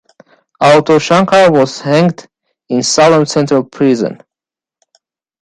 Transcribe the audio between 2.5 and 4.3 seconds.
in Salem Central Prison.